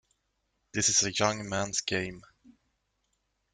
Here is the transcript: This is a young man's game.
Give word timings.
This 0.73 0.89
is 0.89 1.03
a 1.03 1.11
young 1.11 1.47
man's 1.47 1.81
game. 1.81 2.23